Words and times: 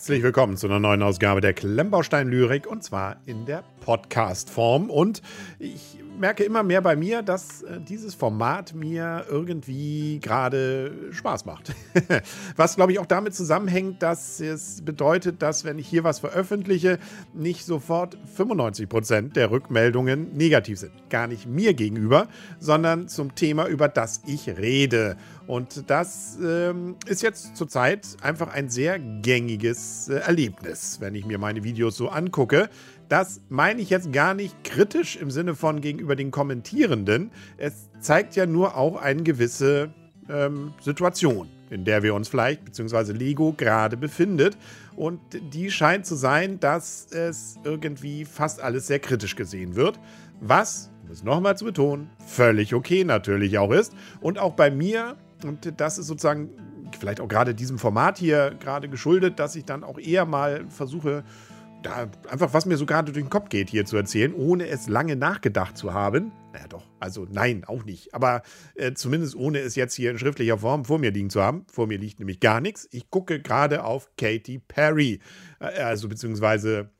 Herzlich 0.00 0.22
willkommen 0.22 0.56
zu 0.56 0.66
einer 0.66 0.80
neuen 0.80 1.02
Ausgabe 1.02 1.42
der 1.42 1.52
Klemmbaustein-Lyrik 1.52 2.66
und 2.66 2.82
zwar 2.82 3.18
in 3.26 3.44
der 3.44 3.62
Podcast-Form. 3.82 4.88
Und 4.88 5.20
ich 5.58 5.98
merke 6.20 6.44
immer 6.44 6.62
mehr 6.62 6.82
bei 6.82 6.94
mir, 6.94 7.22
dass 7.22 7.62
äh, 7.62 7.80
dieses 7.80 8.14
Format 8.14 8.74
mir 8.74 9.24
irgendwie 9.28 10.20
gerade 10.20 10.92
Spaß 11.10 11.46
macht. 11.46 11.74
was, 12.56 12.76
glaube 12.76 12.92
ich, 12.92 12.98
auch 12.98 13.06
damit 13.06 13.34
zusammenhängt, 13.34 14.02
dass 14.02 14.40
es 14.40 14.82
bedeutet, 14.82 15.42
dass, 15.42 15.64
wenn 15.64 15.78
ich 15.78 15.88
hier 15.88 16.04
was 16.04 16.20
veröffentliche, 16.20 16.98
nicht 17.32 17.64
sofort 17.64 18.16
95% 18.36 19.32
der 19.32 19.50
Rückmeldungen 19.50 20.36
negativ 20.36 20.78
sind. 20.78 20.92
Gar 21.08 21.26
nicht 21.26 21.46
mir 21.46 21.74
gegenüber, 21.74 22.28
sondern 22.58 23.08
zum 23.08 23.34
Thema, 23.34 23.66
über 23.66 23.88
das 23.88 24.22
ich 24.26 24.48
rede. 24.48 25.16
Und 25.46 25.90
das 25.90 26.38
ähm, 26.40 26.96
ist 27.06 27.22
jetzt 27.22 27.56
zurzeit 27.56 28.06
einfach 28.22 28.54
ein 28.54 28.68
sehr 28.68 28.98
gängiges 28.98 30.08
äh, 30.08 30.16
Erlebnis, 30.16 30.98
wenn 31.00 31.14
ich 31.14 31.26
mir 31.26 31.38
meine 31.38 31.64
Videos 31.64 31.96
so 31.96 32.08
angucke. 32.08 32.68
Das 33.10 33.40
meine 33.48 33.82
ich 33.82 33.90
jetzt 33.90 34.12
gar 34.12 34.34
nicht 34.34 34.62
kritisch 34.62 35.16
im 35.16 35.32
Sinne 35.32 35.56
von 35.56 35.80
gegenüber 35.80 36.14
den 36.14 36.30
Kommentierenden. 36.30 37.32
Es 37.56 37.88
zeigt 37.98 38.36
ja 38.36 38.46
nur 38.46 38.76
auch 38.76 39.02
eine 39.02 39.24
gewisse 39.24 39.92
ähm, 40.28 40.74
Situation, 40.80 41.48
in 41.70 41.84
der 41.84 42.04
wir 42.04 42.14
uns 42.14 42.28
vielleicht, 42.28 42.64
beziehungsweise 42.64 43.12
Lego 43.12 43.52
gerade 43.52 43.96
befindet. 43.96 44.56
Und 44.94 45.18
die 45.52 45.72
scheint 45.72 46.06
zu 46.06 46.14
sein, 46.14 46.60
dass 46.60 47.08
es 47.10 47.58
irgendwie 47.64 48.24
fast 48.24 48.60
alles 48.60 48.86
sehr 48.86 49.00
kritisch 49.00 49.34
gesehen 49.34 49.74
wird. 49.74 49.98
Was, 50.40 50.92
um 51.02 51.10
es 51.10 51.24
nochmal 51.24 51.58
zu 51.58 51.64
betonen, 51.64 52.10
völlig 52.24 52.74
okay 52.74 53.02
natürlich 53.02 53.58
auch 53.58 53.72
ist. 53.72 53.92
Und 54.20 54.38
auch 54.38 54.54
bei 54.54 54.70
mir, 54.70 55.16
und 55.44 55.80
das 55.80 55.98
ist 55.98 56.06
sozusagen 56.06 56.50
vielleicht 57.00 57.20
auch 57.20 57.28
gerade 57.28 57.56
diesem 57.56 57.80
Format 57.80 58.18
hier 58.18 58.54
gerade 58.60 58.88
geschuldet, 58.88 59.40
dass 59.40 59.56
ich 59.56 59.64
dann 59.64 59.82
auch 59.82 59.98
eher 59.98 60.26
mal 60.26 60.64
versuche, 60.68 61.24
da 61.82 62.10
einfach, 62.28 62.52
was 62.52 62.66
mir 62.66 62.76
so 62.76 62.86
gerade 62.86 63.12
durch 63.12 63.24
den 63.24 63.30
Kopf 63.30 63.48
geht, 63.48 63.70
hier 63.70 63.84
zu 63.84 63.96
erzählen, 63.96 64.34
ohne 64.34 64.68
es 64.68 64.88
lange 64.88 65.16
nachgedacht 65.16 65.76
zu 65.76 65.92
haben. 65.92 66.32
Naja, 66.52 66.66
doch, 66.68 66.84
also 66.98 67.26
nein, 67.30 67.64
auch 67.64 67.84
nicht. 67.84 68.14
Aber 68.14 68.42
äh, 68.74 68.92
zumindest 68.92 69.34
ohne 69.36 69.60
es 69.60 69.76
jetzt 69.76 69.94
hier 69.94 70.10
in 70.10 70.18
schriftlicher 70.18 70.58
Form 70.58 70.84
vor 70.84 70.98
mir 70.98 71.10
liegen 71.10 71.30
zu 71.30 71.42
haben. 71.42 71.64
Vor 71.70 71.86
mir 71.86 71.98
liegt 71.98 72.18
nämlich 72.18 72.40
gar 72.40 72.60
nichts. 72.60 72.88
Ich 72.90 73.10
gucke 73.10 73.40
gerade 73.40 73.84
auf 73.84 74.10
Katy 74.16 74.60
Perry, 74.66 75.20
äh, 75.60 75.82
also 75.82 76.08
beziehungsweise 76.08 76.90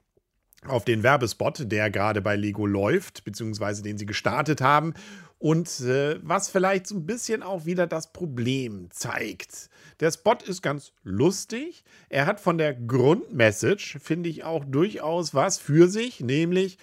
auf 0.67 0.85
den 0.85 1.03
Werbespot, 1.03 1.71
der 1.73 1.91
gerade 1.91 2.21
bei 2.21 2.37
Lego 2.37 2.67
läuft, 2.67 3.25
beziehungsweise 3.25 3.83
den 3.83 3.99
sie 3.99 4.07
gestartet 4.07 4.61
haben. 4.61 4.95
Und 5.41 5.81
äh, 5.81 6.21
was 6.23 6.51
vielleicht 6.51 6.87
so 6.87 6.95
ein 6.95 7.07
bisschen 7.07 7.43
auch 7.43 7.65
wieder 7.65 7.87
das 7.87 8.13
Problem 8.13 8.89
zeigt. 8.91 9.71
Der 9.99 10.13
Spot 10.13 10.37
ist 10.47 10.61
ganz 10.61 10.93
lustig. 11.03 11.83
Er 12.11 12.27
hat 12.27 12.41
von 12.41 12.59
der 12.59 12.75
Grundmessage, 12.75 13.99
finde 14.03 14.29
ich, 14.29 14.45
auch 14.45 14.67
durchaus 14.67 15.33
was 15.33 15.57
für 15.57 15.89
sich, 15.89 16.21
nämlich 16.21 16.77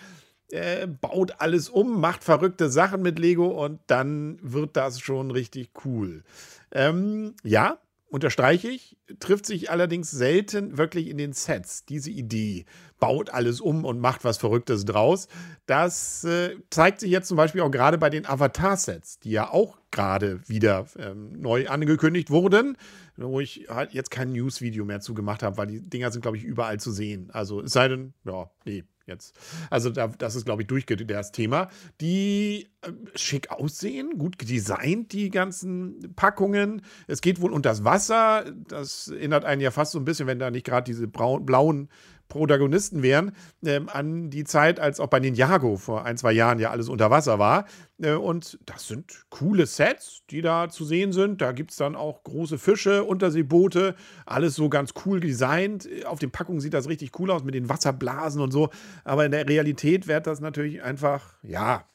äh, 0.49 0.87
baut 0.87 1.35
alles 1.37 1.69
um, 1.69 2.01
macht 2.01 2.23
verrückte 2.23 2.71
Sachen 2.71 3.03
mit 3.03 3.19
Lego 3.19 3.63
und 3.63 3.79
dann 3.85 4.39
wird 4.41 4.75
das 4.75 4.99
schon 4.99 5.29
richtig 5.29 5.69
cool. 5.85 6.23
Ähm, 6.71 7.35
ja, 7.43 7.77
unterstreiche 8.09 8.69
ich, 8.69 8.97
trifft 9.19 9.45
sich 9.45 9.69
allerdings 9.69 10.09
selten 10.09 10.79
wirklich 10.79 11.09
in 11.09 11.19
den 11.19 11.33
Sets. 11.33 11.85
Diese 11.85 12.09
Idee 12.09 12.65
baut 12.99 13.29
alles 13.29 13.61
um 13.61 13.85
und 13.85 13.99
macht 13.99 14.23
was 14.23 14.37
Verrücktes 14.37 14.85
draus. 14.85 15.27
Das 15.65 16.23
äh, 16.23 16.55
zeigt 16.69 16.99
sich 16.99 17.11
jetzt 17.11 17.27
zum 17.27 17.37
Beispiel 17.37 17.61
auch 17.61 17.71
gerade 17.71 17.97
bei 17.97 18.09
den 18.09 18.25
Avatar-Sets, 18.25 19.19
die 19.19 19.31
ja 19.31 19.49
auch 19.49 19.77
gerade 19.91 20.47
wieder 20.47 20.87
ähm, 20.97 21.39
neu 21.39 21.67
angekündigt 21.67 22.29
wurden, 22.29 22.77
wo 23.15 23.39
ich 23.39 23.67
halt 23.69 23.93
jetzt 23.93 24.11
kein 24.11 24.31
News-Video 24.31 24.85
mehr 24.85 24.99
zugemacht 24.99 25.43
habe, 25.43 25.57
weil 25.57 25.67
die 25.67 25.81
Dinger 25.81 26.11
sind, 26.11 26.21
glaube 26.21 26.37
ich, 26.37 26.43
überall 26.43 26.79
zu 26.79 26.91
sehen. 26.91 27.29
Also 27.31 27.61
es 27.61 27.73
sei 27.73 27.87
denn, 27.87 28.13
ja, 28.25 28.49
nee, 28.65 28.83
jetzt. 29.07 29.35
Also 29.69 29.89
da, 29.89 30.07
das 30.07 30.35
ist, 30.35 30.45
glaube 30.45 30.61
ich, 30.61 30.67
durchgeht 30.67 31.09
das 31.09 31.31
Thema. 31.31 31.69
Die 32.01 32.69
äh, 32.81 32.91
schick 33.15 33.49
aussehen, 33.49 34.17
gut 34.17 34.37
designt, 34.47 35.13
die 35.13 35.29
ganzen 35.29 36.13
Packungen. 36.15 36.81
Es 37.07 37.21
geht 37.21 37.41
wohl 37.41 37.51
unter 37.51 37.69
das 37.69 37.83
Wasser. 37.83 38.45
Das 38.67 39.07
erinnert 39.07 39.45
einen 39.45 39.61
ja 39.61 39.71
fast 39.71 39.93
so 39.93 39.99
ein 39.99 40.05
bisschen, 40.05 40.27
wenn 40.27 40.39
da 40.39 40.51
nicht 40.51 40.65
gerade 40.65 40.85
diese 40.85 41.07
braun, 41.07 41.45
blauen 41.45 41.89
Protagonisten 42.27 43.03
wären, 43.03 43.31
ähm, 43.65 43.89
an 43.89 44.29
die 44.29 44.43
Zeit, 44.43 44.79
als 44.79 44.99
auch 44.99 45.07
bei 45.07 45.19
Ninjago 45.19 45.77
vor 45.77 46.05
ein, 46.05 46.17
zwei 46.17 46.31
Jahren 46.31 46.59
ja 46.59 46.71
alles 46.71 46.89
unter 46.89 47.09
Wasser 47.09 47.39
war. 47.39 47.65
Äh, 48.01 48.13
und 48.13 48.59
das 48.65 48.87
sind 48.87 49.25
coole 49.29 49.65
Sets, 49.65 50.23
die 50.29 50.41
da 50.41 50.69
zu 50.69 50.85
sehen 50.85 51.11
sind. 51.11 51.41
Da 51.41 51.51
gibt 51.51 51.71
es 51.71 51.77
dann 51.77 51.95
auch 51.95 52.23
große 52.23 52.57
Fische, 52.57 53.03
Unterseeboote, 53.03 53.95
alles 54.25 54.55
so 54.55 54.69
ganz 54.69 54.93
cool 55.05 55.19
designt. 55.19 55.87
Auf 56.05 56.19
den 56.19 56.31
Packungen 56.31 56.59
sieht 56.59 56.73
das 56.73 56.89
richtig 56.89 57.17
cool 57.19 57.31
aus 57.31 57.43
mit 57.43 57.55
den 57.55 57.69
Wasserblasen 57.69 58.41
und 58.41 58.51
so. 58.51 58.69
Aber 59.03 59.25
in 59.25 59.31
der 59.31 59.47
Realität 59.47 60.07
wird 60.07 60.27
das 60.27 60.39
natürlich 60.39 60.83
einfach, 60.83 61.35
ja, 61.43 61.85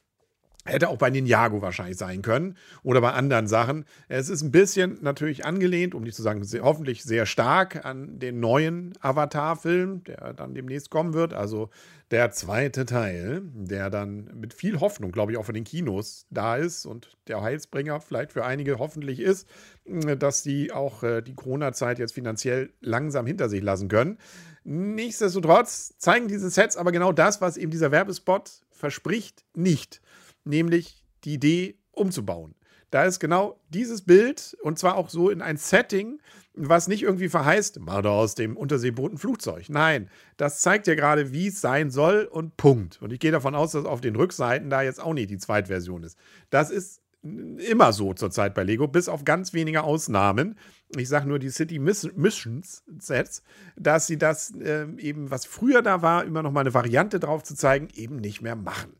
Hätte 0.65 0.87
auch 0.87 0.97
bei 0.97 1.09
Ninjago 1.09 1.61
wahrscheinlich 1.61 1.97
sein 1.97 2.21
können 2.21 2.55
oder 2.83 3.01
bei 3.01 3.11
anderen 3.11 3.47
Sachen. 3.47 3.83
Es 4.07 4.29
ist 4.29 4.41
ein 4.43 4.51
bisschen 4.51 4.97
natürlich 5.01 5.45
angelehnt, 5.45 5.93
um 5.93 6.03
nicht 6.03 6.15
zu 6.15 6.21
sagen, 6.21 6.43
sehr, 6.45 6.63
hoffentlich 6.63 7.03
sehr 7.03 7.25
stark 7.25 7.83
an 7.83 8.17
den 8.19 8.39
neuen 8.39 8.93
Avatar-Film, 9.01 10.05
der 10.05 10.33
dann 10.33 10.53
demnächst 10.53 10.89
kommen 10.89 11.13
wird. 11.13 11.33
Also 11.33 11.69
der 12.11 12.31
zweite 12.31 12.85
Teil, 12.85 13.41
der 13.43 13.89
dann 13.89 14.29
mit 14.35 14.53
viel 14.53 14.79
Hoffnung, 14.79 15.11
glaube 15.11 15.33
ich, 15.33 15.37
auch 15.37 15.45
von 15.45 15.55
den 15.55 15.65
Kinos 15.65 16.27
da 16.29 16.55
ist 16.55 16.85
und 16.85 17.17
der 17.27 17.41
Heilsbringer 17.41 17.99
vielleicht 17.99 18.31
für 18.31 18.45
einige 18.45 18.79
hoffentlich 18.79 19.19
ist, 19.19 19.49
dass 19.85 20.43
sie 20.43 20.71
auch 20.71 21.03
äh, 21.03 21.21
die 21.21 21.35
Corona-Zeit 21.35 21.99
jetzt 21.99 22.13
finanziell 22.13 22.71
langsam 22.79 23.25
hinter 23.25 23.49
sich 23.49 23.61
lassen 23.61 23.89
können. 23.89 24.17
Nichtsdestotrotz 24.63 25.97
zeigen 25.97 26.29
diese 26.29 26.49
Sets 26.49 26.77
aber 26.77 26.93
genau 26.93 27.11
das, 27.11 27.41
was 27.41 27.57
eben 27.57 27.71
dieser 27.71 27.91
Werbespot 27.91 28.61
verspricht, 28.71 29.43
nicht 29.55 29.99
nämlich 30.43 31.03
die 31.23 31.33
Idee 31.33 31.77
umzubauen. 31.91 32.55
Da 32.91 33.05
ist 33.05 33.19
genau 33.19 33.59
dieses 33.69 34.03
Bild 34.03 34.55
und 34.61 34.77
zwar 34.77 34.95
auch 34.97 35.09
so 35.09 35.29
in 35.29 35.41
ein 35.41 35.57
Setting, 35.57 36.19
was 36.53 36.87
nicht 36.87 37.01
irgendwie 37.01 37.29
verheißt, 37.29 37.79
mach 37.79 38.03
aus 38.05 38.35
dem 38.35 38.55
Unterseeboot 38.55 39.19
Flugzeug. 39.19 39.69
Nein, 39.69 40.09
das 40.37 40.61
zeigt 40.61 40.85
ja 40.85 40.93
gerade, 40.93 41.33
wie 41.33 41.47
es 41.47 41.59
sein 41.59 41.89
soll 41.89 42.25
und 42.25 42.57
Punkt. 42.57 43.01
Und 43.01 43.11
ich 43.11 43.19
gehe 43.19 43.31
davon 43.31 43.55
aus, 43.55 43.71
dass 43.71 43.85
auf 43.85 44.01
den 44.01 44.15
Rückseiten 44.15 44.69
da 44.69 44.83
jetzt 44.83 45.01
auch 45.01 45.13
nicht 45.13 45.31
die 45.31 45.39
Zweitversion 45.39 46.03
ist. 46.03 46.17
Das 46.51 46.69
ist 46.69 47.01
immer 47.23 47.93
so 47.93 48.13
zurzeit 48.13 48.53
bei 48.53 48.63
Lego, 48.63 48.87
bis 48.87 49.07
auf 49.07 49.23
ganz 49.23 49.53
wenige 49.53 49.83
Ausnahmen. 49.83 50.57
Ich 50.95 51.07
sage 51.07 51.27
nur 51.27 51.39
die 51.39 51.49
City 51.49 51.79
Missions 51.79 52.83
Sets, 52.99 53.43
dass 53.75 54.07
sie 54.07 54.17
das 54.17 54.53
äh, 54.55 54.85
eben, 54.97 55.31
was 55.31 55.45
früher 55.45 55.81
da 55.81 56.01
war, 56.01 56.25
immer 56.25 56.43
noch 56.43 56.51
mal 56.51 56.61
eine 56.61 56.73
Variante 56.73 57.19
drauf 57.19 57.43
zu 57.43 57.55
zeigen, 57.55 57.87
eben 57.95 58.17
nicht 58.17 58.41
mehr 58.41 58.55
machen. 58.55 58.93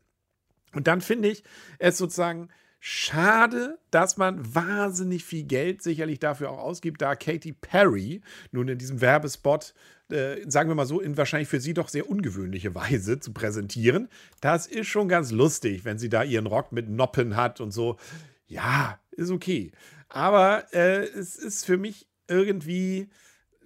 Und 0.74 0.86
dann 0.86 1.00
finde 1.00 1.28
ich 1.28 1.44
es 1.78 1.98
sozusagen 1.98 2.48
schade, 2.86 3.78
dass 3.90 4.18
man 4.18 4.54
wahnsinnig 4.54 5.24
viel 5.24 5.44
Geld 5.44 5.82
sicherlich 5.82 6.18
dafür 6.18 6.50
auch 6.50 6.58
ausgibt, 6.58 7.00
da 7.00 7.16
Katy 7.16 7.52
Perry 7.52 8.20
nun 8.52 8.68
in 8.68 8.76
diesem 8.76 9.00
Werbespot, 9.00 9.72
äh, 10.10 10.36
sagen 10.46 10.68
wir 10.68 10.74
mal 10.74 10.84
so, 10.84 11.00
in 11.00 11.16
wahrscheinlich 11.16 11.48
für 11.48 11.60
sie 11.60 11.72
doch 11.72 11.88
sehr 11.88 12.10
ungewöhnliche 12.10 12.74
Weise 12.74 13.18
zu 13.20 13.32
präsentieren. 13.32 14.08
Das 14.42 14.66
ist 14.66 14.86
schon 14.88 15.08
ganz 15.08 15.30
lustig, 15.30 15.86
wenn 15.86 15.98
sie 15.98 16.10
da 16.10 16.22
ihren 16.22 16.46
Rock 16.46 16.72
mit 16.72 16.90
Noppen 16.90 17.36
hat 17.36 17.62
und 17.62 17.70
so. 17.70 17.96
Ja, 18.46 18.98
ist 19.12 19.30
okay. 19.30 19.72
Aber 20.10 20.66
äh, 20.74 21.04
es 21.04 21.36
ist 21.36 21.64
für 21.64 21.78
mich 21.78 22.06
irgendwie 22.28 23.08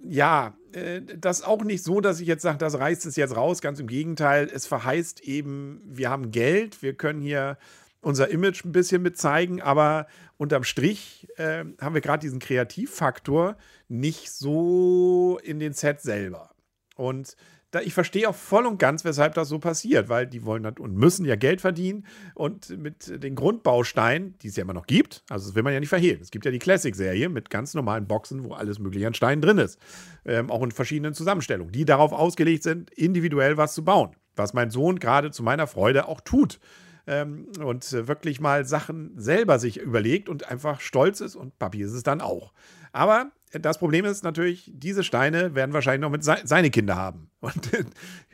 ja, 0.03 0.57
äh, 0.73 1.01
das 1.03 1.43
auch 1.43 1.65
nicht 1.65 1.83
so, 1.83 2.01
dass 2.01 2.21
ich 2.21 2.27
jetzt 2.27 2.43
sage, 2.43 2.59
das 2.59 2.79
reißt 2.79 3.07
es 3.07 3.17
jetzt 3.17 3.37
raus. 3.37 3.61
Ganz 3.61 3.81
im 3.81 3.87
Gegenteil, 3.87 4.49
es 4.53 4.67
verheißt 4.67 5.21
eben, 5.21 5.83
wir 5.85 6.11
haben 6.11 6.31
Geld, 6.31 6.83
wir 6.83 6.95
können 6.95 7.21
hier 7.21 7.59
unser 8.01 8.31
Image 8.31 8.65
ein 8.65 8.73
bisschen 8.73 9.03
mit 9.03 9.19
zeigen, 9.19 9.61
aber 9.61 10.06
unterm 10.37 10.65
Strich 10.65 11.27
äh, 11.37 11.65
haben 11.81 11.95
wir 11.95 12.00
gerade 12.00 12.21
diesen 12.21 12.39
Kreativfaktor 12.39 13.56
nicht 13.89 14.31
so 14.31 15.39
in 15.43 15.59
den 15.59 15.73
Sets 15.73 16.05
selber. 16.05 16.51
Und 16.97 17.37
ich 17.82 17.93
verstehe 17.93 18.29
auch 18.29 18.35
voll 18.35 18.67
und 18.67 18.79
ganz, 18.79 19.05
weshalb 19.05 19.35
das 19.35 19.49
so 19.49 19.59
passiert, 19.59 20.09
weil 20.09 20.26
die 20.26 20.44
wollen 20.44 20.65
und 20.65 20.94
müssen 20.94 21.26
ja 21.26 21.37
Geld 21.37 21.61
verdienen 21.61 22.06
und 22.35 22.70
mit 22.79 23.23
den 23.23 23.35
Grundbausteinen, 23.35 24.38
die 24.38 24.49
es 24.49 24.56
ja 24.56 24.62
immer 24.62 24.73
noch 24.73 24.87
gibt, 24.87 25.23
also 25.29 25.47
das 25.47 25.55
will 25.55 25.62
man 25.62 25.75
ja 25.75 25.81
nicht 25.81 25.91
verhehlen. 25.91 26.20
Es 26.23 26.31
gibt 26.31 26.44
ja 26.44 26.50
die 26.50 26.59
Classic-Serie 26.59 27.29
mit 27.29 27.50
ganz 27.50 27.75
normalen 27.75 28.06
Boxen, 28.06 28.44
wo 28.44 28.55
alles 28.55 28.79
mögliche 28.79 29.06
an 29.06 29.15
Steinen 29.15 29.43
drin 29.43 29.59
ist. 29.59 29.79
Ähm, 30.25 30.50
auch 30.50 30.62
in 30.62 30.70
verschiedenen 30.70 31.12
Zusammenstellungen, 31.12 31.73
die 31.73 31.85
darauf 31.85 32.12
ausgelegt 32.12 32.62
sind, 32.62 32.91
individuell 32.91 33.56
was 33.56 33.75
zu 33.75 33.85
bauen. 33.85 34.17
Was 34.35 34.55
mein 34.55 34.70
Sohn 34.70 34.99
gerade 34.99 35.31
zu 35.31 35.43
meiner 35.43 35.67
Freude 35.67 36.09
auch 36.09 36.20
tut. 36.20 36.61
Ähm, 37.06 37.49
und 37.62 37.91
wirklich 37.93 38.41
mal 38.41 38.65
Sachen 38.65 39.12
selber 39.17 39.59
sich 39.59 39.79
überlegt 39.79 40.29
und 40.29 40.49
einfach 40.50 40.81
stolz 40.81 41.20
ist 41.20 41.37
und 41.37 41.59
Papi 41.59 41.82
ist 41.82 41.93
es 41.93 42.03
dann 42.03 42.20
auch. 42.20 42.53
Aber 42.93 43.31
das 43.53 43.79
Problem 43.79 44.05
ist 44.05 44.25
natürlich, 44.25 44.71
diese 44.75 45.03
Steine 45.03 45.55
werden 45.55 45.73
wahrscheinlich 45.73 46.03
noch 46.03 46.11
mit 46.11 46.25
se 46.25 46.37
seine 46.45 46.71
Kinder 46.71 46.97
haben. 46.97 47.31
Und 47.41 47.71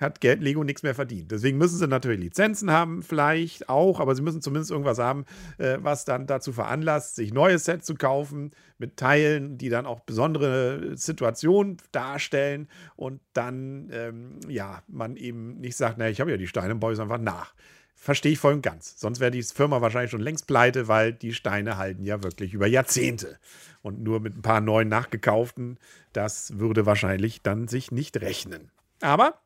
hat 0.00 0.20
Geld 0.20 0.42
Lego 0.42 0.64
nichts 0.64 0.82
mehr 0.82 0.94
verdient. 0.94 1.30
Deswegen 1.30 1.58
müssen 1.58 1.76
sie 1.76 1.86
natürlich 1.86 2.20
Lizenzen 2.20 2.70
haben, 2.70 3.02
vielleicht 3.02 3.68
auch, 3.68 4.00
aber 4.00 4.14
sie 4.14 4.22
müssen 4.22 4.40
zumindest 4.40 4.70
irgendwas 4.70 4.98
haben, 4.98 5.26
äh, 5.58 5.76
was 5.80 6.06
dann 6.06 6.26
dazu 6.26 6.52
veranlasst, 6.52 7.16
sich 7.16 7.32
neue 7.32 7.58
Sets 7.58 7.86
zu 7.86 7.94
kaufen 7.96 8.52
mit 8.78 8.96
Teilen, 8.96 9.58
die 9.58 9.68
dann 9.68 9.84
auch 9.84 10.00
besondere 10.00 10.96
Situationen 10.96 11.76
darstellen 11.92 12.68
und 12.96 13.20
dann, 13.34 13.90
ähm, 13.92 14.40
ja, 14.48 14.82
man 14.88 15.16
eben 15.16 15.60
nicht 15.60 15.76
sagt, 15.76 15.98
naja, 15.98 16.10
ich 16.10 16.20
habe 16.20 16.30
ja 16.30 16.38
die 16.38 16.46
Steine, 16.46 16.74
baue 16.74 16.92
ich 16.92 16.98
es 16.98 17.02
einfach 17.02 17.18
nach. 17.18 17.54
Verstehe 17.94 18.32
ich 18.32 18.38
voll 18.38 18.54
und 18.54 18.62
ganz. 18.62 18.98
Sonst 18.98 19.20
wäre 19.20 19.30
die 19.30 19.42
Firma 19.42 19.80
wahrscheinlich 19.80 20.10
schon 20.10 20.20
längst 20.20 20.46
pleite, 20.46 20.88
weil 20.88 21.12
die 21.12 21.32
Steine 21.32 21.78
halten 21.78 22.04
ja 22.04 22.22
wirklich 22.22 22.52
über 22.52 22.66
Jahrzehnte. 22.66 23.38
Und 23.82 24.02
nur 24.02 24.20
mit 24.20 24.36
ein 24.36 24.42
paar 24.42 24.60
neuen 24.60 24.88
nachgekauften, 24.88 25.78
das 26.12 26.58
würde 26.58 26.86
wahrscheinlich 26.86 27.42
dann 27.42 27.68
sich 27.68 27.92
nicht 27.92 28.20
rechnen. 28.20 28.70
Aber 29.00 29.40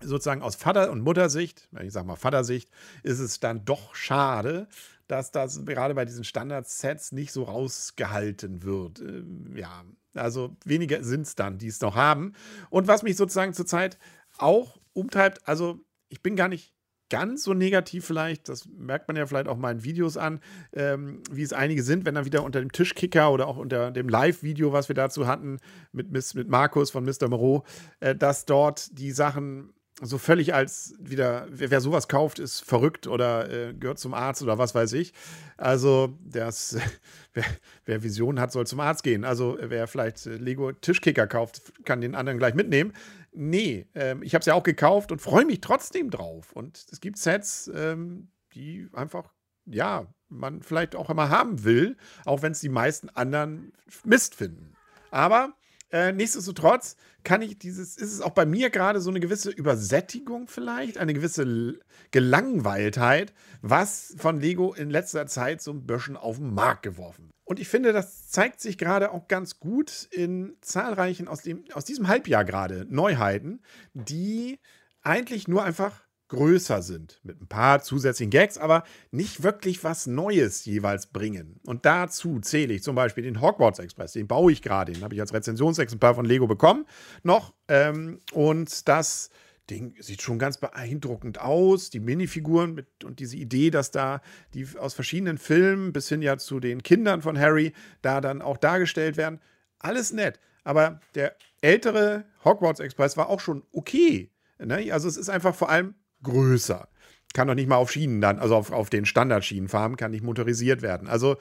sozusagen 0.00 0.42
aus 0.42 0.56
Vater- 0.56 0.90
und 0.90 1.02
Muttersicht, 1.02 1.68
ich 1.80 1.92
sage 1.92 2.06
mal 2.06 2.16
Vatersicht, 2.16 2.70
ist 3.02 3.18
es 3.18 3.40
dann 3.40 3.64
doch 3.64 3.94
schade, 3.94 4.68
dass 5.06 5.30
das 5.30 5.64
gerade 5.64 5.94
bei 5.94 6.04
diesen 6.04 6.24
Standard-Sets 6.24 7.12
nicht 7.12 7.32
so 7.32 7.44
rausgehalten 7.44 8.62
wird. 8.62 9.00
Ähm, 9.00 9.54
ja, 9.56 9.84
also 10.14 10.56
weniger 10.64 11.04
sind 11.04 11.22
es 11.22 11.34
dann, 11.34 11.58
die 11.58 11.68
es 11.68 11.80
noch 11.80 11.96
haben. 11.96 12.34
Und 12.70 12.88
was 12.88 13.02
mich 13.02 13.16
sozusagen 13.16 13.54
zurzeit 13.54 13.98
auch 14.38 14.78
umtreibt, 14.92 15.46
also 15.46 15.80
ich 16.08 16.22
bin 16.22 16.36
gar 16.36 16.48
nicht 16.48 16.74
ganz 17.12 17.44
so 17.44 17.52
negativ 17.52 18.06
vielleicht, 18.06 18.48
das 18.48 18.66
merkt 18.66 19.06
man 19.06 19.18
ja 19.18 19.26
vielleicht 19.26 19.46
auch 19.46 19.58
mal 19.58 19.70
in 19.70 19.84
Videos 19.84 20.16
an, 20.16 20.40
ähm, 20.72 21.22
wie 21.30 21.42
es 21.42 21.52
einige 21.52 21.82
sind, 21.82 22.06
wenn 22.06 22.14
dann 22.14 22.24
wieder 22.24 22.42
unter 22.42 22.58
dem 22.58 22.72
Tischkicker 22.72 23.30
oder 23.30 23.48
auch 23.48 23.58
unter 23.58 23.90
dem 23.90 24.08
Live-Video, 24.08 24.72
was 24.72 24.88
wir 24.88 24.94
dazu 24.94 25.26
hatten, 25.26 25.58
mit, 25.92 26.10
mit 26.10 26.48
Markus 26.48 26.90
von 26.90 27.04
Mr. 27.04 27.28
Moreau, 27.28 27.64
äh, 28.00 28.16
dass 28.16 28.46
dort 28.46 28.98
die 28.98 29.10
Sachen 29.10 29.74
so 30.00 30.16
völlig 30.16 30.54
als 30.54 30.94
wieder, 30.98 31.46
wer, 31.50 31.70
wer 31.70 31.80
sowas 31.82 32.08
kauft, 32.08 32.38
ist 32.38 32.60
verrückt 32.60 33.06
oder 33.06 33.50
äh, 33.50 33.74
gehört 33.74 33.98
zum 33.98 34.14
Arzt 34.14 34.42
oder 34.42 34.56
was 34.56 34.74
weiß 34.74 34.94
ich. 34.94 35.12
Also, 35.58 36.18
das, 36.24 36.78
wer, 37.34 37.44
wer 37.84 38.02
Visionen 38.02 38.40
hat, 38.40 38.52
soll 38.52 38.66
zum 38.66 38.80
Arzt 38.80 39.02
gehen. 39.02 39.24
Also, 39.24 39.58
wer 39.60 39.86
vielleicht 39.86 40.24
Lego 40.24 40.72
Tischkicker 40.72 41.26
kauft, 41.26 41.72
kann 41.84 42.00
den 42.00 42.14
anderen 42.14 42.38
gleich 42.38 42.54
mitnehmen. 42.54 42.94
Nee, 43.34 43.86
ähm, 43.94 44.22
ich 44.22 44.34
habe 44.34 44.40
es 44.40 44.46
ja 44.46 44.54
auch 44.54 44.62
gekauft 44.62 45.10
und 45.10 45.20
freue 45.20 45.46
mich 45.46 45.60
trotzdem 45.60 46.10
drauf. 46.10 46.52
Und 46.52 46.86
es 46.90 47.00
gibt 47.00 47.18
Sets, 47.18 47.70
ähm, 47.74 48.30
die 48.54 48.88
einfach, 48.92 49.32
ja, 49.64 50.06
man 50.28 50.62
vielleicht 50.62 50.96
auch 50.96 51.10
immer 51.10 51.30
haben 51.30 51.64
will, 51.64 51.96
auch 52.24 52.42
wenn 52.42 52.52
es 52.52 52.60
die 52.60 52.68
meisten 52.68 53.08
anderen 53.10 53.72
Mist 54.04 54.34
finden. 54.34 54.74
Aber 55.10 55.54
äh, 55.90 56.12
nichtsdestotrotz 56.12 56.96
kann 57.22 57.42
ich 57.42 57.58
dieses, 57.58 57.96
ist 57.96 58.12
es 58.12 58.20
auch 58.20 58.30
bei 58.30 58.46
mir 58.46 58.70
gerade 58.70 59.00
so 59.00 59.10
eine 59.10 59.20
gewisse 59.20 59.50
Übersättigung 59.50 60.48
vielleicht, 60.48 60.98
eine 60.98 61.12
gewisse 61.14 61.78
Gelangweiltheit, 62.10 63.34
was 63.60 64.14
von 64.16 64.40
Lego 64.40 64.72
in 64.72 64.90
letzter 64.90 65.26
Zeit 65.26 65.60
so 65.60 65.70
ein 65.70 65.86
bisschen 65.86 66.16
auf 66.16 66.38
den 66.38 66.54
Markt 66.54 66.82
geworfen. 66.82 67.31
Und 67.52 67.60
ich 67.60 67.68
finde, 67.68 67.92
das 67.92 68.28
zeigt 68.28 68.62
sich 68.62 68.78
gerade 68.78 69.10
auch 69.10 69.28
ganz 69.28 69.60
gut 69.60 70.08
in 70.10 70.56
zahlreichen 70.62 71.28
aus, 71.28 71.42
dem, 71.42 71.64
aus 71.74 71.84
diesem 71.84 72.08
Halbjahr 72.08 72.46
gerade 72.46 72.86
Neuheiten, 72.88 73.60
die 73.92 74.58
eigentlich 75.02 75.48
nur 75.48 75.62
einfach 75.62 76.02
größer 76.28 76.80
sind, 76.80 77.20
mit 77.24 77.42
ein 77.42 77.48
paar 77.48 77.82
zusätzlichen 77.82 78.30
Gags, 78.30 78.56
aber 78.56 78.84
nicht 79.10 79.42
wirklich 79.42 79.84
was 79.84 80.06
Neues 80.06 80.64
jeweils 80.64 81.08
bringen. 81.08 81.60
Und 81.66 81.84
dazu 81.84 82.40
zähle 82.40 82.72
ich 82.72 82.82
zum 82.82 82.94
Beispiel 82.94 83.24
den 83.24 83.42
Hogwarts 83.42 83.80
Express, 83.80 84.12
den 84.12 84.28
baue 84.28 84.50
ich 84.50 84.62
gerade, 84.62 84.92
den 84.94 85.04
habe 85.04 85.14
ich 85.14 85.20
als 85.20 85.34
Rezensionsexemplar 85.34 86.14
von 86.14 86.24
Lego 86.24 86.46
bekommen, 86.46 86.86
noch. 87.22 87.52
Ähm, 87.68 88.20
und 88.32 88.88
das 88.88 89.28
Ding 89.70 89.94
sieht 90.00 90.22
schon 90.22 90.38
ganz 90.38 90.58
beeindruckend 90.58 91.40
aus. 91.40 91.90
Die 91.90 92.00
Minifiguren 92.00 92.74
mit, 92.74 93.04
und 93.04 93.20
diese 93.20 93.36
Idee, 93.36 93.70
dass 93.70 93.90
da 93.90 94.20
die 94.54 94.66
aus 94.78 94.94
verschiedenen 94.94 95.38
Filmen 95.38 95.92
bis 95.92 96.08
hin 96.08 96.22
ja 96.22 96.36
zu 96.38 96.60
den 96.60 96.82
Kindern 96.82 97.22
von 97.22 97.38
Harry 97.38 97.72
da 98.02 98.20
dann 98.20 98.42
auch 98.42 98.56
dargestellt 98.56 99.16
werden. 99.16 99.40
Alles 99.78 100.12
nett. 100.12 100.40
Aber 100.64 101.00
der 101.14 101.36
ältere 101.60 102.24
Hogwarts 102.44 102.80
Express 102.80 103.16
war 103.16 103.28
auch 103.28 103.40
schon 103.40 103.62
okay. 103.72 104.30
Ne? 104.58 104.92
Also 104.92 105.08
es 105.08 105.16
ist 105.16 105.28
einfach 105.28 105.54
vor 105.54 105.70
allem 105.70 105.94
größer. 106.22 106.88
Kann 107.34 107.48
doch 107.48 107.54
nicht 107.54 107.68
mal 107.68 107.76
auf 107.76 107.90
Schienen 107.90 108.20
dann, 108.20 108.38
also 108.38 108.56
auf, 108.56 108.72
auf 108.72 108.90
den 108.90 109.06
Standardschienen 109.06 109.68
fahren, 109.68 109.96
kann 109.96 110.10
nicht 110.10 110.22
motorisiert 110.22 110.82
werden. 110.82 111.08
Also 111.08 111.36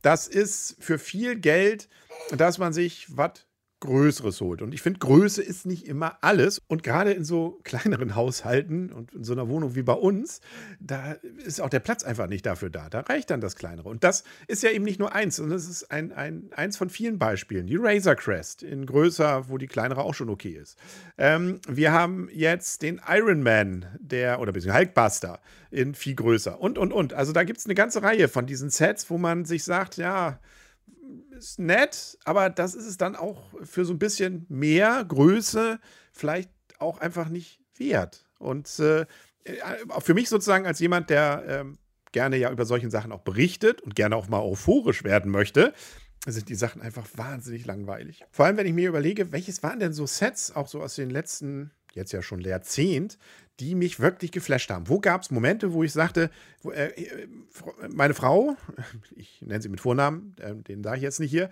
das 0.00 0.26
ist 0.26 0.76
für 0.80 0.98
viel 0.98 1.36
Geld, 1.36 1.88
dass 2.30 2.58
man 2.58 2.72
sich 2.72 3.06
was 3.16 3.46
Größeres 3.84 4.40
holt. 4.40 4.62
Und 4.62 4.72
ich 4.74 4.82
finde, 4.82 4.98
Größe 4.98 5.42
ist 5.42 5.66
nicht 5.66 5.86
immer 5.86 6.18
alles. 6.22 6.60
Und 6.66 6.82
gerade 6.82 7.12
in 7.12 7.24
so 7.24 7.60
kleineren 7.64 8.14
Haushalten 8.16 8.90
und 8.92 9.14
in 9.14 9.24
so 9.24 9.32
einer 9.32 9.48
Wohnung 9.48 9.74
wie 9.74 9.82
bei 9.82 9.92
uns, 9.92 10.40
da 10.80 11.12
ist 11.44 11.60
auch 11.60 11.68
der 11.68 11.80
Platz 11.80 12.02
einfach 12.02 12.26
nicht 12.26 12.46
dafür 12.46 12.70
da. 12.70 12.88
Da 12.88 13.00
reicht 13.00 13.30
dann 13.30 13.40
das 13.40 13.56
Kleinere. 13.56 13.88
Und 13.88 14.02
das 14.02 14.24
ist 14.48 14.62
ja 14.62 14.70
eben 14.70 14.84
nicht 14.84 14.98
nur 14.98 15.14
eins, 15.14 15.36
sondern 15.36 15.58
es 15.58 15.68
ist 15.68 15.90
ein, 15.90 16.12
ein, 16.12 16.50
eins 16.56 16.76
von 16.76 16.90
vielen 16.90 17.18
Beispielen. 17.18 17.66
Die 17.66 17.76
Razor 17.76 18.14
Crest 18.16 18.62
in 18.62 18.86
größer, 18.86 19.48
wo 19.48 19.58
die 19.58 19.66
kleinere 19.66 20.02
auch 20.02 20.14
schon 20.14 20.30
okay 20.30 20.58
ist. 20.60 20.78
Ähm, 21.18 21.60
wir 21.68 21.92
haben 21.92 22.28
jetzt 22.32 22.82
den 22.82 23.00
Iron 23.06 23.42
Man, 23.42 23.86
der, 24.00 24.40
oder 24.40 24.52
beziehungsweise 24.52 24.86
Hulkbuster 24.86 25.40
in 25.70 25.94
viel 25.94 26.14
größer. 26.14 26.60
Und, 26.60 26.78
und, 26.78 26.92
und. 26.92 27.12
Also 27.12 27.32
da 27.32 27.44
gibt 27.44 27.58
es 27.58 27.66
eine 27.66 27.74
ganze 27.74 28.02
Reihe 28.02 28.28
von 28.28 28.46
diesen 28.46 28.70
Sets, 28.70 29.10
wo 29.10 29.18
man 29.18 29.44
sich 29.44 29.64
sagt, 29.64 29.96
ja, 29.96 30.38
ist 31.30 31.58
nett, 31.58 32.18
aber 32.24 32.50
das 32.50 32.74
ist 32.74 32.86
es 32.86 32.96
dann 32.96 33.16
auch 33.16 33.52
für 33.62 33.84
so 33.84 33.92
ein 33.92 33.98
bisschen 33.98 34.46
mehr 34.48 35.04
Größe 35.04 35.78
vielleicht 36.12 36.50
auch 36.78 36.98
einfach 36.98 37.28
nicht 37.28 37.60
wert. 37.76 38.26
Und 38.38 38.78
äh, 38.78 39.02
äh 39.44 39.54
für 40.00 40.14
mich 40.14 40.28
sozusagen 40.28 40.66
als 40.66 40.80
jemand, 40.80 41.10
der 41.10 41.44
ähm, 41.46 41.78
gerne 42.12 42.36
ja 42.36 42.50
über 42.50 42.64
solche 42.64 42.90
Sachen 42.90 43.12
auch 43.12 43.22
berichtet 43.22 43.80
und 43.82 43.94
gerne 43.94 44.16
auch 44.16 44.28
mal 44.28 44.40
euphorisch 44.40 45.04
werden 45.04 45.30
möchte, 45.30 45.74
sind 46.26 46.48
die 46.48 46.54
Sachen 46.54 46.80
einfach 46.80 47.06
wahnsinnig 47.16 47.66
langweilig. 47.66 48.24
Vor 48.30 48.46
allem, 48.46 48.56
wenn 48.56 48.66
ich 48.66 48.72
mir 48.72 48.88
überlege, 48.88 49.32
welches 49.32 49.62
waren 49.62 49.80
denn 49.80 49.92
so 49.92 50.06
Sets, 50.06 50.54
auch 50.54 50.68
so 50.68 50.80
aus 50.80 50.94
den 50.94 51.10
letzten, 51.10 51.72
jetzt 51.92 52.12
ja 52.12 52.22
schon 52.22 52.40
Jahrzehnt, 52.40 53.18
die 53.60 53.74
mich 53.74 54.00
wirklich 54.00 54.32
geflasht 54.32 54.70
haben. 54.70 54.88
Wo 54.88 54.98
gab 54.98 55.22
es 55.22 55.30
Momente, 55.30 55.72
wo 55.72 55.84
ich 55.84 55.92
sagte, 55.92 56.30
wo, 56.62 56.70
äh, 56.70 56.86
äh 56.86 57.28
meine 57.88 58.14
Frau, 58.14 58.56
ich 59.16 59.40
nenne 59.42 59.62
sie 59.62 59.68
mit 59.68 59.80
Vornamen, 59.80 60.34
äh, 60.40 60.54
den 60.54 60.82
sage 60.82 60.96
ich 60.96 61.02
jetzt 61.02 61.20
nicht 61.20 61.30
hier, 61.30 61.50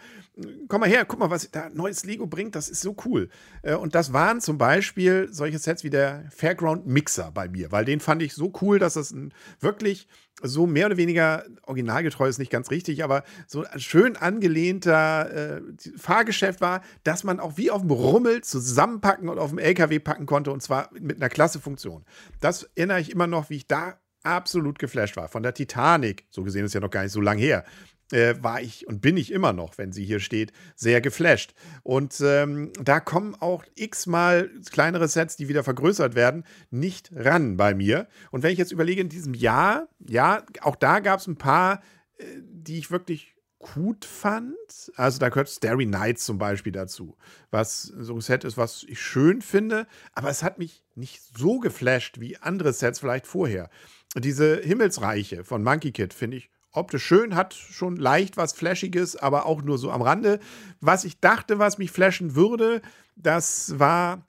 komm 0.69 0.81
mal 0.81 0.89
her, 0.89 1.05
guck 1.05 1.21
mal, 1.21 1.31
was 1.31 1.51
da 1.51 1.69
neues 1.71 2.05
Lego 2.05 2.27
bringt, 2.27 2.55
das 2.55 2.69
ist 2.69 2.81
so 2.81 2.97
cool. 3.05 3.29
Äh, 3.63 3.77
und 3.77 3.95
das 3.95 4.13
waren 4.13 4.41
zum 4.41 4.59
Beispiel 4.59 5.29
solche 5.31 5.59
Sets 5.59 5.85
wie 5.85 5.91
der 5.91 6.25
Fairground 6.31 6.87
Mixer 6.87 7.31
bei 7.33 7.49
mir, 7.49 7.71
weil 7.71 7.85
den 7.85 8.01
fand 8.01 8.23
ich 8.23 8.35
so 8.35 8.53
cool, 8.61 8.79
dass 8.79 8.95
das 8.95 9.13
ein 9.13 9.33
wirklich 9.61 10.09
so 10.43 10.67
mehr 10.67 10.87
oder 10.87 10.97
weniger 10.97 11.45
originalgetreu 11.67 12.27
ist 12.27 12.39
nicht 12.39 12.51
ganz 12.51 12.71
richtig, 12.71 13.05
aber 13.05 13.23
so 13.47 13.65
ein 13.65 13.81
schön 13.81 14.17
angelehnter 14.17 15.59
äh, 15.59 15.61
Fahrgeschäft 15.97 16.61
war, 16.61 16.83
dass 17.05 17.23
man 17.23 17.39
auch 17.39 17.57
wie 17.57 17.71
auf 17.71 17.83
dem 17.83 17.91
Rummel 17.91 18.43
zusammenpacken 18.43 19.29
und 19.29 19.39
auf 19.39 19.51
dem 19.51 19.59
LKW 19.59 19.99
packen 19.99 20.27
konnte 20.27 20.51
und 20.51 20.63
zwar 20.63 20.91
mit 20.99 21.17
einer 21.17 21.29
klasse 21.29 21.61
Funktion. 21.61 21.92
Das 22.41 22.69
erinnere 22.75 23.01
ich 23.01 23.11
immer 23.11 23.27
noch, 23.27 23.51
wie 23.51 23.57
ich 23.57 23.67
da 23.67 23.99
absolut 24.23 24.79
geflasht 24.79 25.17
war. 25.17 25.29
Von 25.29 25.43
der 25.43 25.55
Titanic, 25.55 26.27
so 26.31 26.43
gesehen 26.43 26.65
ist 26.65 26.75
ja 26.75 26.81
noch 26.81 26.91
gar 26.91 27.03
nicht 27.03 27.13
so 27.13 27.21
lang 27.21 27.39
her, 27.39 27.65
äh, 28.13 28.35
war 28.41 28.61
ich 28.61 28.87
und 28.87 29.01
bin 29.01 29.17
ich 29.17 29.33
immer 29.33 29.53
noch, 29.53 29.79
wenn 29.79 29.93
sie 29.93 30.05
hier 30.05 30.21
steht, 30.21 30.53
sehr 30.77 31.01
geflasht. 31.01 31.55
Und 31.83 32.21
ähm, 32.21 32.73
da 32.81 33.01
kommen 33.01 33.35
auch 33.35 33.65
x-mal 33.75 34.51
kleinere 34.71 35.09
Sets, 35.09 35.37
die 35.37 35.49
wieder 35.49 35.65
vergrößert 35.65 36.15
werden, 36.15 36.45
nicht 36.71 37.11
ran 37.15 37.57
bei 37.57 37.75
mir. 37.75 38.07
Und 38.31 38.43
wenn 38.43 38.53
ich 38.53 38.59
jetzt 38.59 38.73
überlege, 38.73 39.01
in 39.01 39.09
diesem 39.09 39.35
Jahr, 39.35 39.89
ja, 39.99 40.45
auch 40.61 40.77
da 40.77 41.01
gab 41.01 41.21
es 41.21 41.27
ein 41.27 41.37
paar, 41.37 41.83
äh, 42.19 42.25
die 42.45 42.79
ich 42.79 42.91
wirklich 42.91 43.32
gut 43.63 44.05
fand. 44.05 44.55
Also 44.97 45.19
da 45.19 45.29
gehört 45.31 45.49
Starry 45.49 45.87
Nights 45.87 46.27
zum 46.27 46.37
Beispiel 46.37 46.73
dazu, 46.73 47.17
was 47.51 47.83
so 47.83 48.15
ein 48.15 48.21
Set 48.21 48.45
ist, 48.45 48.59
was 48.59 48.85
ich 48.89 49.01
schön 49.01 49.41
finde, 49.41 49.87
aber 50.13 50.29
es 50.29 50.43
hat 50.43 50.59
mich 50.59 50.85
nicht 50.95 51.23
so 51.37 51.61
geflasht 51.61 52.21
wie 52.21 52.37
andere 52.37 52.73
Sets 52.73 52.99
vielleicht 52.99 53.27
vorher. 53.27 53.71
Diese 54.17 54.57
Himmelsreiche 54.57 55.45
von 55.45 55.63
Monkey 55.63 55.93
Kid 55.93 56.13
finde 56.13 56.37
ich 56.37 56.51
optisch 56.73 57.05
schön, 57.05 57.35
hat 57.35 57.55
schon 57.55 57.97
leicht 57.97 58.37
was 58.37 58.53
Flashiges, 58.53 59.17
aber 59.17 59.47
auch 59.47 59.63
nur 59.63 59.79
so 59.79 59.91
am 59.91 60.03
Rande. 60.03 60.41
Was 60.81 61.05
ich 61.05 61.21
dachte, 61.21 61.59
was 61.59 61.79
mich 61.79 61.91
flashen 61.91 62.35
würde, 62.35 62.83
das 63.17 63.79
war 63.79 64.27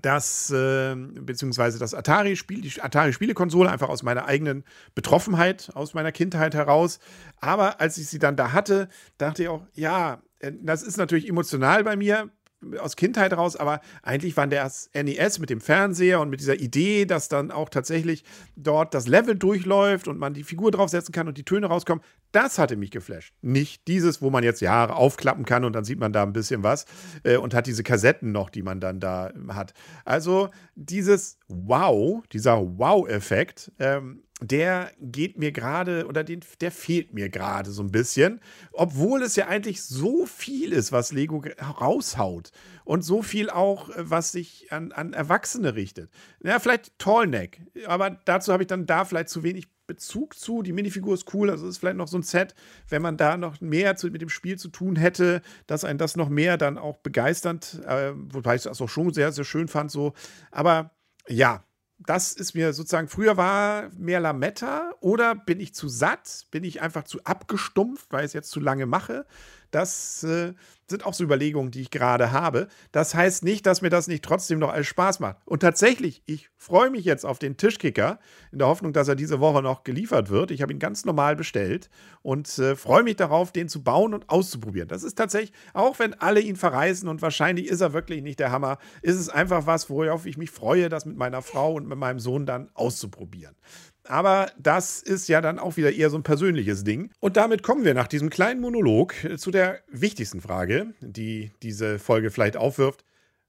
das, 0.00 0.50
äh, 0.50 0.94
beziehungsweise 0.96 1.78
das 1.78 1.92
Atari-Spiel, 1.92 2.62
die 2.62 2.80
Atari-Spielekonsole, 2.80 3.70
einfach 3.70 3.90
aus 3.90 4.02
meiner 4.02 4.26
eigenen 4.26 4.64
Betroffenheit, 4.94 5.70
aus 5.74 5.92
meiner 5.92 6.12
Kindheit 6.12 6.54
heraus. 6.54 6.98
Aber 7.40 7.80
als 7.80 7.98
ich 7.98 8.08
sie 8.08 8.18
dann 8.18 8.36
da 8.36 8.52
hatte, 8.52 8.88
dachte 9.18 9.42
ich 9.42 9.48
auch, 9.48 9.66
ja, 9.74 10.22
äh, 10.38 10.52
das 10.62 10.82
ist 10.82 10.96
natürlich 10.96 11.28
emotional 11.28 11.84
bei 11.84 11.96
mir. 11.96 12.30
Aus 12.78 12.96
Kindheit 12.96 13.32
raus, 13.32 13.56
aber 13.56 13.80
eigentlich 14.02 14.36
war 14.36 14.46
das 14.46 14.90
NES 14.94 15.38
mit 15.38 15.50
dem 15.50 15.60
Fernseher 15.60 16.20
und 16.20 16.30
mit 16.30 16.40
dieser 16.40 16.58
Idee, 16.60 17.04
dass 17.04 17.28
dann 17.28 17.50
auch 17.50 17.68
tatsächlich 17.68 18.24
dort 18.56 18.94
das 18.94 19.06
Level 19.06 19.34
durchläuft 19.34 20.08
und 20.08 20.18
man 20.18 20.34
die 20.34 20.44
Figur 20.44 20.70
draufsetzen 20.70 21.12
kann 21.12 21.28
und 21.28 21.38
die 21.38 21.44
Töne 21.44 21.66
rauskommen, 21.66 22.02
das 22.32 22.58
hatte 22.58 22.76
mich 22.76 22.90
geflasht. 22.90 23.34
Nicht 23.42 23.86
dieses, 23.88 24.22
wo 24.22 24.30
man 24.30 24.42
jetzt 24.42 24.60
Jahre 24.60 24.96
aufklappen 24.96 25.44
kann 25.44 25.64
und 25.64 25.74
dann 25.74 25.84
sieht 25.84 26.00
man 26.00 26.12
da 26.12 26.22
ein 26.22 26.32
bisschen 26.32 26.62
was 26.62 26.86
äh, 27.24 27.36
und 27.36 27.54
hat 27.54 27.66
diese 27.66 27.82
Kassetten 27.82 28.32
noch, 28.32 28.50
die 28.50 28.62
man 28.62 28.80
dann 28.80 29.00
da 29.00 29.32
hat. 29.48 29.74
Also 30.04 30.50
dieses 30.74 31.38
Wow, 31.48 32.22
dieser 32.32 32.78
Wow-Effekt, 32.78 33.72
ähm, 33.78 34.22
der 34.42 34.90
geht 35.00 35.38
mir 35.38 35.52
gerade 35.52 36.06
oder 36.06 36.24
den, 36.24 36.40
der 36.60 36.70
fehlt 36.70 37.14
mir 37.14 37.28
gerade 37.28 37.70
so 37.70 37.82
ein 37.82 37.90
bisschen, 37.90 38.40
obwohl 38.72 39.22
es 39.22 39.36
ja 39.36 39.46
eigentlich 39.46 39.82
so 39.82 40.26
viel 40.26 40.72
ist, 40.72 40.92
was 40.92 41.12
Lego 41.12 41.42
raushaut 41.80 42.50
und 42.84 43.02
so 43.02 43.22
viel 43.22 43.50
auch, 43.50 43.90
äh, 43.90 44.10
was 44.10 44.32
sich 44.32 44.72
an, 44.72 44.92
an 44.92 45.12
Erwachsene 45.12 45.74
richtet. 45.74 46.10
Ja, 46.42 46.58
vielleicht 46.58 46.98
Tallneck, 46.98 47.62
aber 47.86 48.10
dazu 48.24 48.52
habe 48.52 48.64
ich 48.64 48.66
dann 48.66 48.86
da 48.86 49.04
vielleicht 49.04 49.28
zu 49.28 49.42
wenig 49.42 49.68
Bezug 49.86 50.38
zu. 50.38 50.62
Die 50.62 50.72
Minifigur 50.72 51.14
ist 51.14 51.32
cool, 51.34 51.50
also 51.50 51.68
ist 51.68 51.78
vielleicht 51.78 51.96
noch 51.96 52.08
so 52.08 52.16
ein 52.16 52.22
Set, 52.22 52.54
wenn 52.88 53.02
man 53.02 53.16
da 53.16 53.36
noch 53.36 53.60
mehr 53.60 53.96
zu, 53.96 54.08
mit 54.08 54.22
dem 54.22 54.28
Spiel 54.28 54.58
zu 54.58 54.68
tun 54.68 54.96
hätte, 54.96 55.42
dass 55.66 55.84
einen 55.84 55.98
das 55.98 56.16
noch 56.16 56.28
mehr 56.28 56.56
dann 56.56 56.78
auch 56.78 56.98
begeisternd, 56.98 57.80
äh, 57.86 58.12
wobei 58.14 58.54
ich 58.54 58.62
das 58.62 58.80
auch 58.80 58.88
schon 58.88 59.12
sehr, 59.12 59.32
sehr 59.32 59.44
schön 59.44 59.68
fand 59.68 59.90
so. 59.90 60.14
Aber 60.50 60.92
ja, 61.28 61.64
das 62.06 62.32
ist 62.32 62.54
mir 62.54 62.72
sozusagen, 62.72 63.08
früher 63.08 63.36
war 63.36 63.90
mehr 63.96 64.20
Lametta 64.20 64.92
oder 65.00 65.34
bin 65.34 65.60
ich 65.60 65.74
zu 65.74 65.88
satt, 65.88 66.46
bin 66.50 66.64
ich 66.64 66.82
einfach 66.82 67.04
zu 67.04 67.22
abgestumpft, 67.24 68.06
weil 68.10 68.20
ich 68.20 68.30
es 68.30 68.32
jetzt 68.32 68.50
zu 68.50 68.60
lange 68.60 68.86
mache. 68.86 69.26
Das 69.72 70.22
äh, 70.22 70.52
sind 70.92 71.06
auch 71.06 71.14
so 71.14 71.24
Überlegungen, 71.24 71.70
die 71.70 71.80
ich 71.80 71.90
gerade 71.90 72.30
habe. 72.30 72.68
Das 72.92 73.14
heißt 73.14 73.42
nicht, 73.42 73.66
dass 73.66 73.82
mir 73.82 73.88
das 73.88 74.06
nicht 74.06 74.22
trotzdem 74.22 74.58
noch 74.58 74.70
alles 74.70 74.86
Spaß 74.86 75.18
macht. 75.18 75.38
Und 75.46 75.60
tatsächlich, 75.60 76.22
ich 76.26 76.50
freue 76.56 76.90
mich 76.90 77.04
jetzt 77.04 77.24
auf 77.24 77.38
den 77.38 77.56
Tischkicker, 77.56 78.20
in 78.52 78.58
der 78.58 78.68
Hoffnung, 78.68 78.92
dass 78.92 79.08
er 79.08 79.16
diese 79.16 79.40
Woche 79.40 79.62
noch 79.62 79.82
geliefert 79.82 80.28
wird. 80.28 80.50
Ich 80.50 80.62
habe 80.62 80.72
ihn 80.72 80.78
ganz 80.78 81.04
normal 81.04 81.34
bestellt 81.34 81.88
und 82.20 82.58
äh, 82.58 82.76
freue 82.76 83.02
mich 83.02 83.16
darauf, 83.16 83.50
den 83.50 83.68
zu 83.68 83.82
bauen 83.82 84.14
und 84.14 84.28
auszuprobieren. 84.28 84.88
Das 84.88 85.02
ist 85.02 85.16
tatsächlich, 85.16 85.52
auch 85.72 85.98
wenn 85.98 86.14
alle 86.14 86.40
ihn 86.40 86.56
verreisen 86.56 87.08
und 87.08 87.22
wahrscheinlich 87.22 87.66
ist 87.68 87.80
er 87.80 87.94
wirklich 87.94 88.22
nicht 88.22 88.38
der 88.38 88.52
Hammer, 88.52 88.78
ist 89.00 89.16
es 89.16 89.30
einfach 89.30 89.66
was, 89.66 89.88
worauf 89.88 90.26
ich 90.26 90.36
mich 90.36 90.50
freue, 90.50 90.90
das 90.90 91.06
mit 91.06 91.16
meiner 91.16 91.40
Frau 91.40 91.72
und 91.72 91.88
mit 91.88 91.98
meinem 91.98 92.20
Sohn 92.20 92.44
dann 92.44 92.70
auszuprobieren. 92.74 93.56
Aber 94.04 94.50
das 94.58 95.00
ist 95.00 95.28
ja 95.28 95.40
dann 95.40 95.58
auch 95.58 95.76
wieder 95.76 95.92
eher 95.92 96.10
so 96.10 96.18
ein 96.18 96.22
persönliches 96.22 96.84
Ding. 96.84 97.10
Und 97.20 97.36
damit 97.36 97.62
kommen 97.62 97.84
wir 97.84 97.94
nach 97.94 98.08
diesem 98.08 98.30
kleinen 98.30 98.60
Monolog 98.60 99.14
zu 99.36 99.50
der 99.50 99.80
wichtigsten 99.88 100.40
Frage, 100.40 100.94
die 101.00 101.52
diese 101.62 101.98
Folge 101.98 102.30
vielleicht 102.30 102.56
aufwirft. 102.56 103.04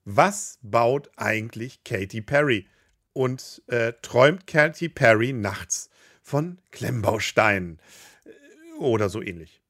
Was 0.06 0.60
baut 0.62 1.10
eigentlich 1.16 1.84
Katy 1.84 2.22
Perry? 2.22 2.68
Und 3.14 3.62
äh, 3.68 3.94
träumt 4.02 4.48
Katy 4.48 4.90
Perry 4.90 5.34
nachts 5.34 5.90
von 6.22 6.60
Klemmbausteinen? 6.72 7.80
Oder 8.80 9.10
so 9.10 9.22
ähnlich. 9.22 9.63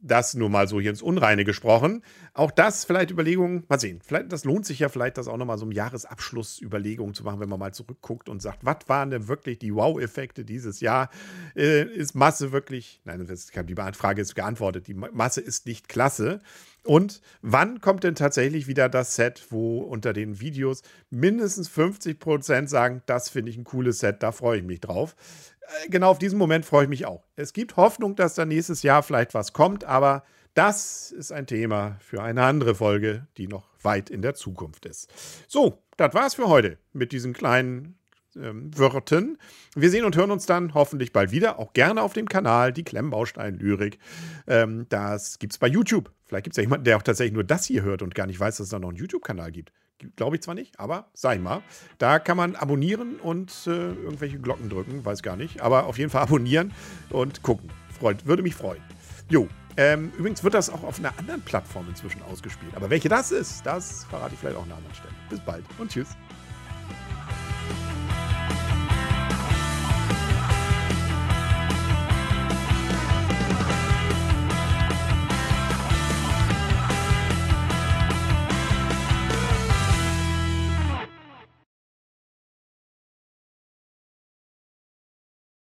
Das 0.00 0.34
nur 0.34 0.48
mal 0.48 0.68
so 0.68 0.80
hier 0.80 0.90
ins 0.90 1.02
Unreine 1.02 1.44
gesprochen. 1.44 2.04
Auch 2.32 2.52
das 2.52 2.84
vielleicht 2.84 3.10
Überlegungen, 3.10 3.64
mal 3.68 3.80
sehen. 3.80 4.00
Vielleicht, 4.04 4.32
das 4.32 4.44
lohnt 4.44 4.64
sich 4.64 4.78
ja 4.78 4.88
vielleicht, 4.88 5.18
das 5.18 5.26
auch 5.26 5.36
nochmal 5.36 5.58
so 5.58 5.66
im 5.66 5.72
Jahresabschluss 5.72 6.62
Überlegungen 6.62 7.14
zu 7.14 7.24
machen, 7.24 7.40
wenn 7.40 7.48
man 7.48 7.58
mal 7.58 7.74
zurückguckt 7.74 8.28
und 8.28 8.40
sagt, 8.40 8.64
was 8.64 8.78
waren 8.86 9.10
denn 9.10 9.26
wirklich 9.26 9.58
die 9.58 9.74
Wow-Effekte 9.74 10.44
dieses 10.44 10.80
Jahr? 10.80 11.10
Äh, 11.56 11.82
ist 11.82 12.14
Masse 12.14 12.52
wirklich, 12.52 13.00
nein, 13.04 13.26
die 13.26 13.74
Frage 13.94 14.22
ist 14.22 14.36
geantwortet, 14.36 14.86
die 14.86 14.94
Masse 14.94 15.40
ist 15.40 15.66
nicht 15.66 15.88
klasse. 15.88 16.42
Und 16.84 17.20
wann 17.42 17.80
kommt 17.80 18.04
denn 18.04 18.14
tatsächlich 18.14 18.66
wieder 18.66 18.88
das 18.88 19.14
Set, 19.14 19.46
wo 19.50 19.80
unter 19.80 20.12
den 20.12 20.40
Videos 20.40 20.82
mindestens 21.10 21.70
50% 21.70 22.68
sagen, 22.68 23.02
das 23.06 23.28
finde 23.28 23.50
ich 23.50 23.58
ein 23.58 23.64
cooles 23.64 23.98
Set, 23.98 24.22
da 24.22 24.32
freue 24.32 24.58
ich 24.58 24.64
mich 24.64 24.80
drauf. 24.80 25.16
Äh, 25.60 25.88
genau 25.90 26.10
auf 26.10 26.18
diesen 26.18 26.38
Moment 26.38 26.64
freue 26.64 26.84
ich 26.84 26.88
mich 26.88 27.06
auch. 27.06 27.24
Es 27.36 27.52
gibt 27.52 27.76
Hoffnung, 27.76 28.16
dass 28.16 28.34
da 28.34 28.44
nächstes 28.44 28.82
Jahr 28.82 29.02
vielleicht 29.02 29.34
was 29.34 29.52
kommt, 29.52 29.84
aber 29.84 30.24
das 30.54 31.12
ist 31.12 31.30
ein 31.30 31.46
Thema 31.46 31.98
für 32.00 32.22
eine 32.22 32.42
andere 32.42 32.74
Folge, 32.74 33.26
die 33.36 33.46
noch 33.46 33.68
weit 33.82 34.10
in 34.10 34.22
der 34.22 34.34
Zukunft 34.34 34.86
ist. 34.86 35.08
So, 35.46 35.82
das 35.96 36.14
war's 36.14 36.34
für 36.34 36.48
heute 36.48 36.78
mit 36.92 37.12
diesen 37.12 37.32
kleinen 37.32 37.98
ähm, 38.42 38.70
Wörtern. 38.76 39.38
Wir 39.74 39.90
sehen 39.90 40.04
und 40.04 40.16
hören 40.16 40.30
uns 40.30 40.46
dann 40.46 40.74
hoffentlich 40.74 41.12
bald 41.12 41.30
wieder, 41.30 41.58
auch 41.58 41.72
gerne 41.72 42.02
auf 42.02 42.12
dem 42.12 42.28
Kanal 42.28 42.72
Die 42.72 42.84
Klemmbaustein-Lyrik. 42.84 43.98
Ähm, 44.46 44.86
das 44.88 45.38
gibt's 45.38 45.58
bei 45.58 45.66
YouTube. 45.66 46.10
Vielleicht 46.26 46.44
gibt 46.44 46.54
es 46.54 46.56
ja 46.58 46.62
jemanden, 46.62 46.84
der 46.84 46.96
auch 46.96 47.02
tatsächlich 47.02 47.34
nur 47.34 47.44
das 47.44 47.64
hier 47.64 47.82
hört 47.82 48.02
und 48.02 48.14
gar 48.14 48.26
nicht 48.26 48.38
weiß, 48.38 48.58
dass 48.58 48.64
es 48.66 48.70
da 48.70 48.78
noch 48.78 48.88
einen 48.88 48.98
YouTube-Kanal 48.98 49.50
gibt. 49.50 49.72
Glaube 50.16 50.36
ich 50.36 50.42
zwar 50.42 50.54
nicht, 50.54 50.78
aber 50.78 51.10
ich 51.14 51.40
mal. 51.40 51.62
Da 51.98 52.18
kann 52.18 52.36
man 52.36 52.54
abonnieren 52.54 53.16
und 53.16 53.52
äh, 53.66 53.70
irgendwelche 53.70 54.38
Glocken 54.38 54.68
drücken, 54.68 55.04
weiß 55.04 55.22
gar 55.22 55.36
nicht. 55.36 55.60
Aber 55.60 55.86
auf 55.86 55.98
jeden 55.98 56.10
Fall 56.10 56.22
abonnieren 56.22 56.72
und 57.10 57.42
gucken. 57.42 57.70
Freut, 57.98 58.26
würde 58.26 58.42
mich 58.42 58.54
freuen. 58.54 58.82
Jo. 59.28 59.48
Ähm, 59.76 60.12
übrigens 60.18 60.42
wird 60.42 60.54
das 60.54 60.70
auch 60.70 60.82
auf 60.82 60.98
einer 60.98 61.16
anderen 61.18 61.40
Plattform 61.42 61.86
inzwischen 61.88 62.22
ausgespielt. 62.22 62.74
Aber 62.74 62.90
welche 62.90 63.08
das 63.08 63.30
ist, 63.30 63.64
das 63.64 64.04
verrate 64.04 64.34
ich 64.34 64.40
vielleicht 64.40 64.56
auch 64.56 64.62
an 64.62 64.68
einer 64.68 64.76
anderen 64.76 64.94
Stelle. 64.94 65.14
Bis 65.30 65.40
bald 65.40 65.64
und 65.78 65.90
tschüss. 65.90 66.16